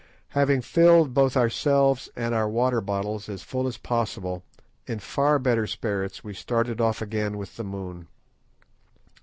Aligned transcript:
Having 0.29 0.61
filled 0.63 1.13
both 1.13 1.37
ourselves 1.37 2.09
and 2.15 2.33
our 2.33 2.49
water 2.49 2.81
bottles 2.81 3.29
as 3.29 3.43
full 3.43 3.67
as 3.67 3.77
possible, 3.77 4.43
in 4.87 4.97
far 4.97 5.37
better 5.37 5.67
spirits 5.67 6.23
we 6.23 6.33
started 6.33 6.81
off 6.81 7.03
again 7.03 7.37
with 7.37 7.55
the 7.55 7.63
moon. 7.63 8.07